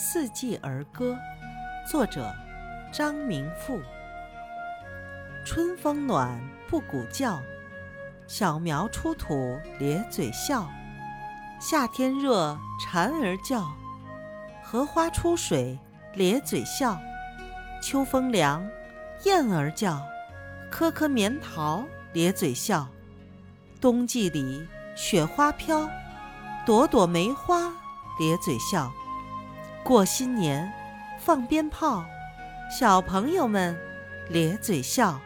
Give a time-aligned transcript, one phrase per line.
[0.00, 1.18] 四季儿歌》，
[1.90, 2.32] 作者
[2.92, 3.80] 张明富。
[5.44, 7.40] 春风暖，布谷叫，
[8.28, 10.68] 小苗出土咧嘴笑。
[11.58, 13.66] 夏天热，蝉儿叫，
[14.62, 15.76] 荷花出水
[16.14, 16.96] 咧嘴笑。
[17.82, 18.64] 秋风凉，
[19.24, 20.00] 燕儿叫，
[20.70, 22.86] 颗颗棉桃咧嘴笑。
[23.80, 25.90] 冬季里，雪花飘，
[26.64, 27.62] 朵朵梅花
[28.20, 28.92] 咧嘴笑。
[29.88, 30.70] 过新年，
[31.16, 32.04] 放鞭炮，
[32.70, 33.74] 小朋友们
[34.28, 35.18] 咧嘴笑。